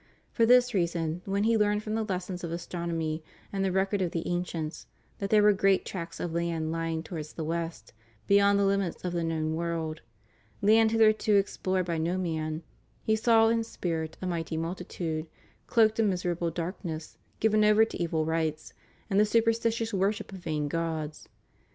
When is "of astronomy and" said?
2.43-3.63